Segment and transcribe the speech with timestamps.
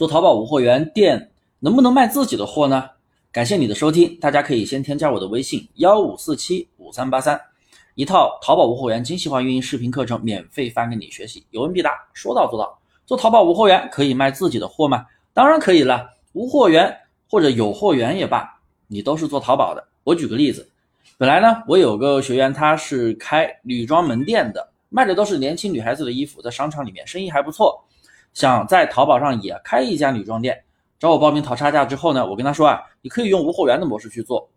[0.00, 2.88] 做淘宝无货源店能不能卖自己的货呢？
[3.30, 7.38] 感谢你的收听，大家可以先添加我的微信幺五四七五三八三，
[7.96, 12.78] 一套淘宝无货源精细化运营视频课程免费发给你学习，有问必答，说到做到。
[13.04, 15.04] 做淘宝无货源可以卖自己的货吗？
[15.34, 16.96] 当然可以了，无货源
[17.28, 18.58] 或者有货源也罢，
[18.88, 19.86] 你都是做淘宝的。
[20.02, 20.66] 我举个例子，
[21.18, 27.84] 本来呢，我有个学员他是开女装门店的，卖的都是年轻女孩子的衣服，在商场里面生意还不错。
[28.32, 30.62] 想在淘宝上也开一家女装店，
[30.98, 34.48] 找我报名淘差价之后呢，我跟他说啊，你可以用无货源的模式去做，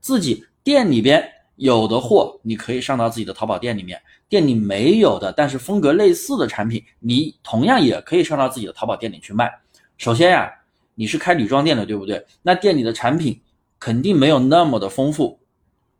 [0.00, 9.52] 自己店里边有的货，你可以上到自己的淘宝店里面，店里没有的，但是风格类似的产品，你同样也可以上到自己的淘宝店里去卖。
[9.96, 10.50] 首先呀，
[10.94, 12.24] 你是开女装店的，对不对？
[12.42, 13.40] 那店里的产品
[13.78, 15.38] 肯定没有那么的丰富，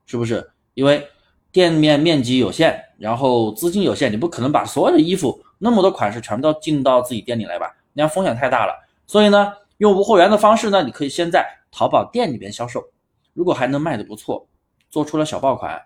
[0.06, 0.50] 是不是？
[0.74, 1.08] 因为
[1.50, 5.40] 店面面积有限，然后资金有限，你不可能把所有的衣服。
[5.58, 8.72] 那么多款式全部都进到自己店里来吧，那样风险太大了。
[9.06, 12.84] 所以呢，用无货源的方式呢，你可以先在淘宝店里边销售，
[13.32, 14.46] 如果还能卖的不错，
[14.90, 15.80] 做出了小爆款，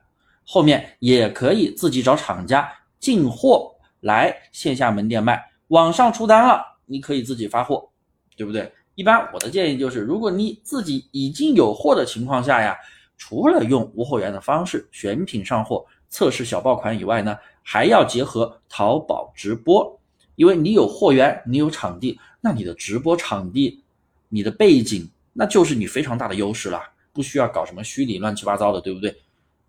[0.46, 7.88] 后面也可以自己找厂家进货来线下门店卖，网上出单了，你可以自己发货，
[8.36, 8.70] 对不对？
[8.94, 12.76] 一般我的建议就是，如果你自己已经有货的情况下呀，
[13.16, 15.84] 除了用无货源的方式选品上货。
[16.12, 19.98] 测试小爆款以外呢，还要结合淘宝直播，
[20.36, 23.82] 因为你有货源，你有场地，那你的直播场地，
[24.28, 26.82] 你的背景，那就是你非常大的优势了，
[27.14, 29.16] 不需要搞什么虚拟乱七八糟的，对不对？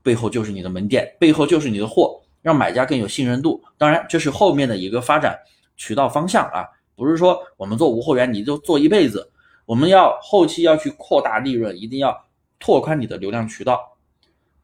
[0.04, 3.64] 背后就是你的门店，背后就是你的货，让买家更有信任度。
[3.78, 5.40] 当然，这是后面的一个发展
[5.78, 9.32] 渠道方向啊，不是说我们做无货源你就做一辈子，
[9.66, 12.26] 我们要后期要去扩大利润，一定要
[12.60, 13.93] 拓宽你的流量渠道。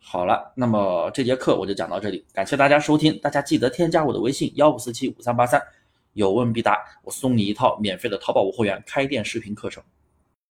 [0.02, 5.62] 好了，那么这节课我就讲到这里，感谢大家收听，大家记得添加我的微信幺五四七五三八三，
[6.14, 9.84] 有问必答，我送你一套免费的淘宝无货源开店视频课程。